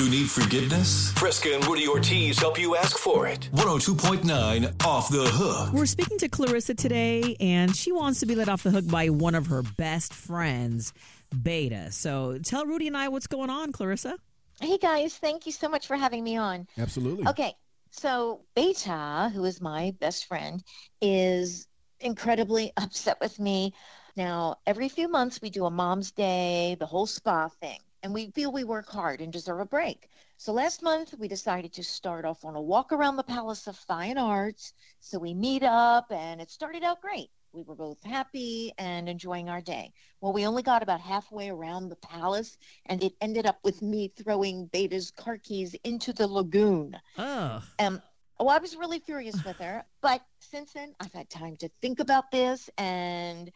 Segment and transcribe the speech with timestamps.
[0.00, 1.12] You need forgiveness?
[1.12, 3.50] Fresca and Rudy Ortiz help you ask for it.
[3.52, 5.74] 102.9 Off the Hook.
[5.74, 9.10] We're speaking to Clarissa today, and she wants to be let off the hook by
[9.10, 10.94] one of her best friends,
[11.42, 11.92] Beta.
[11.92, 14.16] So tell Rudy and I what's going on, Clarissa.
[14.58, 16.66] Hey guys, thank you so much for having me on.
[16.78, 17.28] Absolutely.
[17.28, 17.52] Okay,
[17.90, 20.64] so Beta, who is my best friend,
[21.02, 21.66] is
[22.00, 23.74] incredibly upset with me.
[24.16, 28.30] Now, every few months we do a mom's day, the whole spa thing, and we
[28.30, 30.08] feel we work hard and deserve a break.
[30.36, 33.76] So last month we decided to start off on a walk around the Palace of
[33.76, 34.72] Fine Arts.
[35.00, 37.30] So we meet up and it started out great.
[37.52, 39.92] We were both happy and enjoying our day.
[40.20, 44.12] Well, we only got about halfway around the palace and it ended up with me
[44.16, 46.96] throwing Beta's car keys into the lagoon.
[47.18, 47.62] Oh.
[47.78, 48.00] Um,
[48.38, 49.84] oh, I was really furious with her.
[50.00, 53.50] But since then, I've had time to think about this and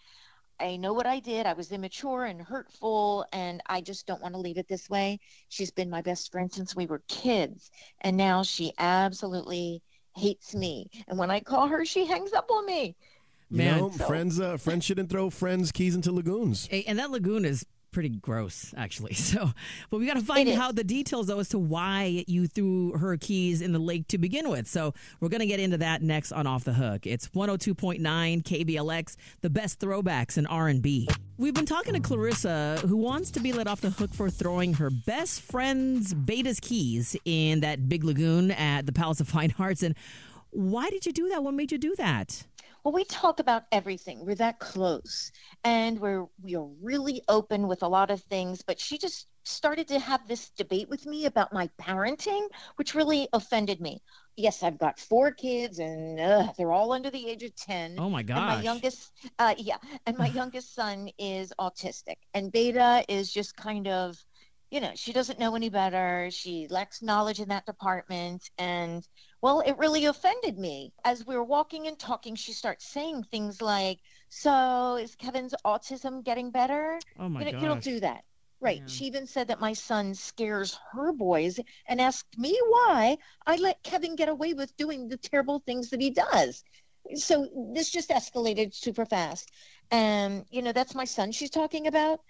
[0.60, 1.46] I know what I did.
[1.46, 5.18] I was immature and hurtful, and I just don't want to leave it this way.
[5.48, 7.70] She's been my best friend since we were kids,
[8.02, 9.82] and now she absolutely
[10.16, 10.88] hates me.
[11.09, 12.95] And when I call her, she hangs up on me.
[13.51, 13.79] You Man.
[13.79, 16.66] know, So- friends, uh, friends shouldn't throw friends' keys into lagoons.
[16.66, 19.14] Hey, And that lagoon is pretty gross, actually.
[19.24, 19.52] So,
[19.90, 23.16] but we got to find out the details, though, as to why you threw her
[23.16, 24.68] keys in the lake to begin with.
[24.68, 27.06] So, we're going to get into that next on Off the Hook.
[27.06, 28.02] It's 102.9
[28.42, 31.09] KBLX, the best throwbacks in R&B.
[31.36, 34.74] We've been talking to Clarissa, who wants to be let off the hook for throwing
[34.74, 39.82] her best friend's Beta's keys in that big lagoon at the Palace of Fine Arts.
[39.82, 39.96] And
[40.55, 41.43] why did you do that?
[41.43, 42.45] What made you do that?
[42.85, 44.27] Well, we talk about everything.
[44.27, 45.33] We're that close,
[45.65, 48.63] and we're we are really open with a lot of things.
[48.63, 53.29] But she just started to have this debate with me about my parenting, which really
[53.32, 54.02] offended me.
[54.37, 57.97] Yes, I've got four kids, and uh, they're all under the age of ten.
[57.99, 63.05] Oh, my And my youngest, uh, yeah, and my youngest son is autistic, and Beta
[63.09, 64.16] is just kind of,
[64.71, 66.28] you know, she doesn't know any better.
[66.31, 69.06] She lacks knowledge in that department, and
[69.44, 70.94] well, it really offended me.
[71.04, 76.24] As we were walking and talking, she starts saying things like, "So is Kevin's autism
[76.24, 78.24] getting better?" Oh, my you, know, you don't do that.
[78.60, 78.80] Right.
[78.80, 78.86] Yeah.
[78.86, 83.82] She even said that my son scares her boys and asked me why I let
[83.82, 86.64] Kevin get away with doing the terrible things that he does.
[87.14, 89.50] So this just escalated super fast.
[89.90, 92.20] And, you know, that's my son she's talking about.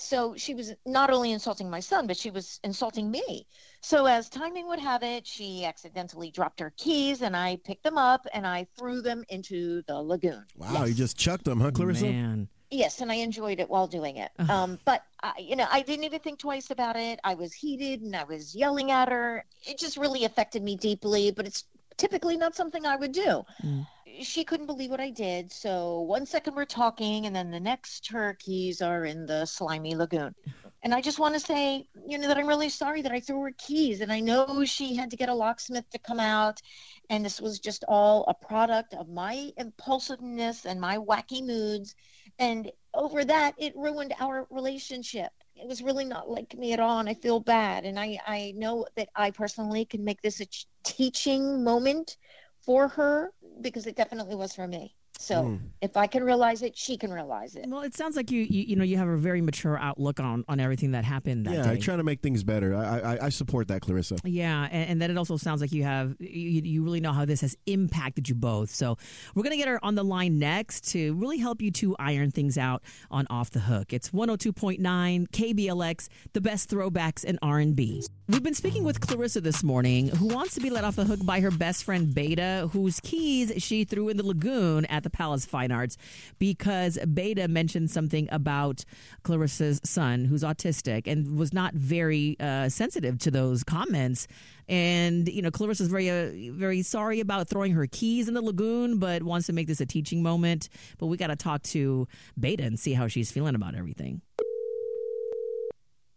[0.00, 3.46] So she was not only insulting my son, but she was insulting me.
[3.82, 7.98] So as timing would have it, she accidentally dropped her keys and I picked them
[7.98, 10.44] up and I threw them into the lagoon.
[10.56, 12.06] Wow, you just chucked them, huh, Clarissa?
[12.06, 12.48] Man.
[12.70, 14.30] Yes, and I enjoyed it while doing it.
[14.48, 17.18] Um, but I, you know, I didn't even think twice about it.
[17.24, 19.44] I was heated and I was yelling at her.
[19.66, 21.32] It just really affected me deeply.
[21.32, 21.64] But it's
[22.00, 23.44] typically not something I would do.
[23.62, 23.86] Mm.
[24.22, 25.52] She couldn't believe what I did.
[25.52, 29.94] So one second we're talking, and then the next her keys are in the slimy
[29.94, 30.34] lagoon.
[30.82, 33.42] And I just want to say, you know, that I'm really sorry that I threw
[33.42, 34.00] her keys.
[34.00, 36.62] And I know she had to get a locksmith to come out.
[37.10, 41.94] And this was just all a product of my impulsiveness and my wacky moods.
[42.38, 45.30] And over that, it ruined our relationship.
[45.60, 46.98] It was really not like me at all.
[47.00, 47.84] And I feel bad.
[47.84, 52.16] And I, I know that I personally can make this a ch- teaching moment
[52.60, 54.96] for her because it definitely was for me.
[55.20, 55.60] So Mm.
[55.82, 57.66] if I can realize it, she can realize it.
[57.68, 60.44] Well, it sounds like you, you you know you have a very mature outlook on
[60.48, 61.78] on everything that happened that Yeah, day.
[61.78, 62.74] trying to make things better.
[62.74, 64.16] I, I I support that, Clarissa.
[64.24, 67.24] yeah, and, and then it also sounds like you have you, you really know how
[67.26, 68.70] this has impacted you both.
[68.70, 68.96] So
[69.34, 72.56] we're gonna get her on the line next to really help you to iron things
[72.56, 73.92] out on Off the Hook.
[73.92, 78.04] It's 102.9 KBLX, the best throwbacks in R&B.
[78.28, 81.20] We've been speaking with Clarissa this morning, who wants to be let off the hook
[81.24, 85.44] by her best friend Beta, whose keys she threw in the lagoon at the Palace
[85.44, 85.96] Fine Arts
[86.38, 88.84] because Beta mentioned something about
[89.24, 94.26] Clarissa's son, who's autistic, and was not very uh, sensitive to those comments.
[94.68, 98.98] And you know, Clarissa's very, uh, very sorry about throwing her keys in the lagoon,
[98.98, 100.68] but wants to make this a teaching moment.
[100.98, 102.06] But we got to talk to
[102.38, 104.22] Beta and see how she's feeling about everything.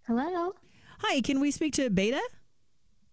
[0.05, 0.53] Hello,
[0.99, 2.21] Hi, can we speak to Beta?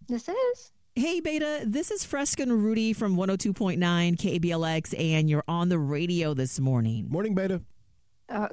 [0.07, 0.71] this is.
[0.93, 6.33] Hey, Beta, this is Fresca and Rudy from 102.9 KBLX, and you're on the radio
[6.33, 7.07] this morning.
[7.09, 7.61] Morning, Beta.
[8.27, 8.49] Uh,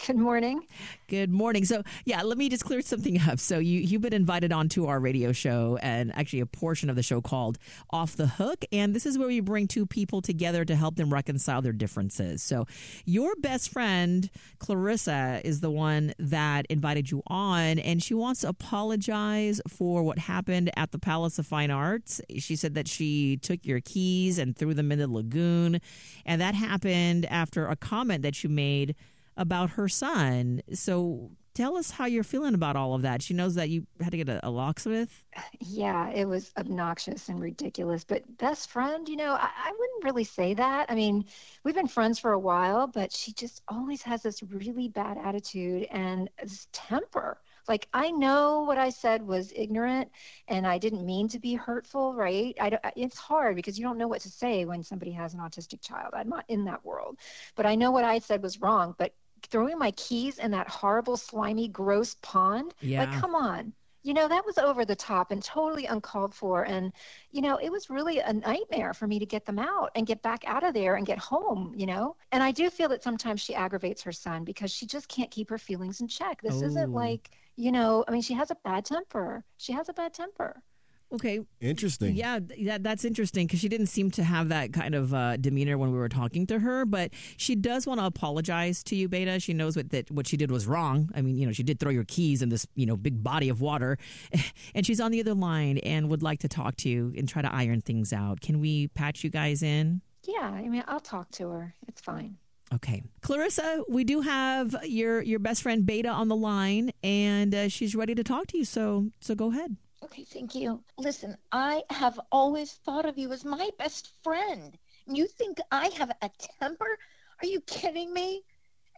[0.06, 0.66] good morning.
[1.08, 1.64] Good morning.
[1.64, 3.38] So, yeah, let me just clear something up.
[3.38, 7.02] So, you, you've been invited onto our radio show and actually a portion of the
[7.02, 7.58] show called
[7.90, 8.64] Off the Hook.
[8.72, 12.42] And this is where we bring two people together to help them reconcile their differences.
[12.42, 12.66] So,
[13.04, 18.48] your best friend, Clarissa, is the one that invited you on, and she wants to
[18.48, 22.20] apologize for what happened at the Palace of Fine Arts.
[22.38, 25.80] She said that she took your keys and threw them in the lagoon.
[26.24, 28.94] And that happened after a comment that you made
[29.40, 30.60] about her son.
[30.74, 33.22] So tell us how you're feeling about all of that.
[33.22, 35.24] She knows that you had to get a, a locksmith.
[35.58, 38.04] Yeah, it was obnoxious and ridiculous.
[38.04, 40.90] But best friend, you know, I, I wouldn't really say that.
[40.90, 41.24] I mean,
[41.64, 45.88] we've been friends for a while, but she just always has this really bad attitude
[45.90, 47.40] and this temper.
[47.68, 50.10] Like I know what I said was ignorant,
[50.48, 52.56] and I didn't mean to be hurtful, right?
[52.60, 55.40] I don't, it's hard because you don't know what to say when somebody has an
[55.40, 56.14] autistic child.
[56.14, 57.18] I'm not in that world,
[57.54, 58.94] but I know what I said was wrong.
[58.98, 59.14] But
[59.46, 63.00] throwing my keys in that horrible, slimy, gross pond, Yeah.
[63.00, 63.74] like come on.
[64.02, 66.62] You know, that was over the top and totally uncalled for.
[66.64, 66.92] And,
[67.32, 70.22] you know, it was really a nightmare for me to get them out and get
[70.22, 72.16] back out of there and get home, you know?
[72.32, 75.50] And I do feel that sometimes she aggravates her son because she just can't keep
[75.50, 76.40] her feelings in check.
[76.40, 76.94] This isn't Oh.
[76.94, 79.44] like, you know, I mean, she has a bad temper.
[79.58, 80.62] She has a bad temper.
[81.12, 81.40] Okay.
[81.60, 82.14] Interesting.
[82.14, 85.76] Yeah, that, that's interesting because she didn't seem to have that kind of uh, demeanor
[85.76, 89.40] when we were talking to her, but she does want to apologize to you, Beta.
[89.40, 91.10] She knows what, that what she did was wrong.
[91.14, 93.48] I mean, you know, she did throw your keys in this, you know, big body
[93.48, 93.98] of water,
[94.74, 97.42] and she's on the other line and would like to talk to you and try
[97.42, 98.40] to iron things out.
[98.40, 100.02] Can we patch you guys in?
[100.22, 101.74] Yeah, I mean, I'll talk to her.
[101.88, 102.36] It's fine.
[102.72, 107.68] Okay, Clarissa, we do have your your best friend Beta on the line, and uh,
[107.68, 108.64] she's ready to talk to you.
[108.64, 109.76] So so go ahead.
[110.02, 110.82] Okay, thank you.
[110.98, 114.76] Listen, I have always thought of you as my best friend.
[115.06, 116.98] You think I have a temper?
[117.42, 118.42] Are you kidding me?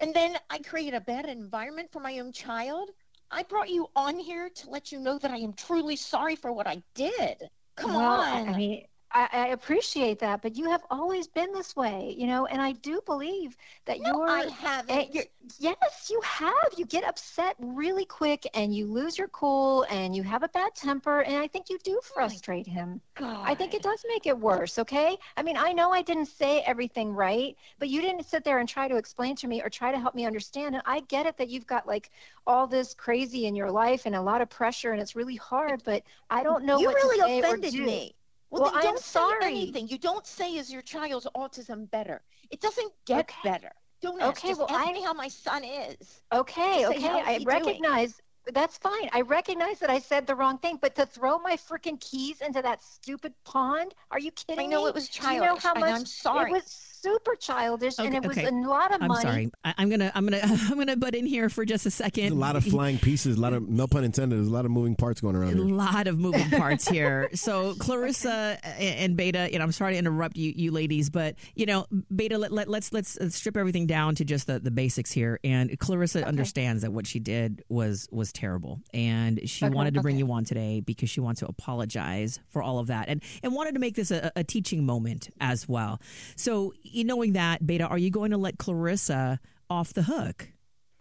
[0.00, 2.90] And then I create a bad environment for my own child?
[3.30, 6.52] I brought you on here to let you know that I am truly sorry for
[6.52, 7.48] what I did.
[7.76, 8.48] Come well, on.
[8.48, 12.46] I mean, I, I appreciate that, but you have always been this way, you know,
[12.46, 14.28] and I do believe that no, you're.
[14.28, 15.14] I haven't.
[15.14, 16.52] you're- yes, you have.
[16.76, 20.74] You get upset really quick and you lose your cool and you have a bad
[20.74, 23.00] temper, and I think you do oh frustrate him.
[23.14, 23.42] God.
[23.44, 25.16] I think it does make it worse, okay?
[25.36, 28.68] I mean, I know I didn't say everything right, but you didn't sit there and
[28.68, 30.74] try to explain to me or try to help me understand.
[30.74, 32.10] And I get it that you've got like
[32.46, 35.82] all this crazy in your life and a lot of pressure and it's really hard,
[35.84, 37.84] but I don't know you what really to say or offended do.
[37.84, 38.14] me.
[38.52, 39.44] Well, Well, I am don't sorry.
[39.46, 39.88] anything.
[39.88, 42.20] You don't say is your child's autism better.
[42.50, 43.34] It doesn't get Okay.
[43.42, 43.72] better.
[44.02, 44.38] Don't ask.
[44.38, 46.22] Okay, Just well, ask I- me how my son is.
[46.32, 47.00] Okay, okay.
[47.00, 48.20] "How's I he doing?" recognize
[48.52, 49.08] that's fine.
[49.12, 52.60] I recognize that I said the wrong thing, but to throw my freaking keys into
[52.60, 53.94] that stupid pond?
[54.10, 54.88] Are you kidding I know me?
[54.88, 56.50] it was Do you know childish, how much I'm sorry.
[56.50, 56.64] It was
[57.02, 58.46] super childish and Okay, it was okay.
[58.46, 59.22] a lot of I'm money.
[59.22, 59.50] sorry.
[59.64, 62.22] I, I'm gonna I'm gonna I'm gonna butt in here for just a second.
[62.24, 64.38] There's a lot of flying pieces, a lot of no pun intended.
[64.38, 67.28] There's a lot of moving parts going around A lot of moving parts here.
[67.34, 71.86] So Clarissa and Beta, and I'm sorry to interrupt you, you ladies, but you know,
[72.14, 75.40] Beta, let, let, let's let's strip everything down to just the, the basics here.
[75.42, 80.00] And Clarissa understands that what she did was was terrible, and she Okay, wanted to
[80.02, 80.24] bring okay.
[80.24, 83.74] you on today because she wants to apologize for all of that, and and wanted
[83.74, 86.00] to make this a, a teaching moment as well.
[86.36, 89.40] So, you knowing that, Beta, are you going to let Clarissa
[89.70, 90.48] off the hook?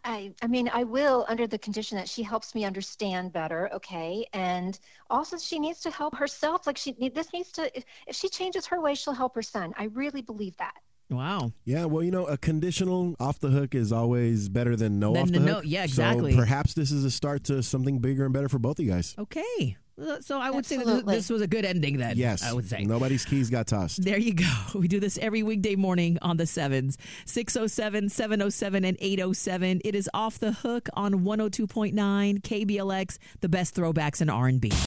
[0.04, 4.26] I, I mean, I will under the condition that she helps me understand better, okay?
[4.34, 4.80] And
[5.12, 6.66] also, she needs to help herself.
[6.66, 7.78] Like she, this needs to.
[7.78, 9.74] If, if she changes her way, she'll help her son.
[9.78, 10.74] I really believe that.
[11.12, 11.52] Wow.
[11.66, 15.24] Yeah, well, you know, a conditional off the hook is always better than no Than
[15.24, 15.64] off the no- hook.
[15.68, 15.94] yeah, exactly.
[15.94, 16.36] So exactly.
[16.36, 19.14] perhaps this is a start to something bigger and better for both of you guys.
[19.20, 19.76] Okay.
[20.22, 22.18] So I would say that this was a good ending then.
[22.18, 22.84] Yes, I would say.
[22.84, 24.04] nobody's keys got tossed.
[24.04, 24.46] There you go.
[24.82, 29.82] We do this every weekday morning on the sevens 607, 707, and 807.
[29.86, 31.94] It is off the hook on 102.9
[32.42, 34.72] KBLX, the best throwbacks in R&B.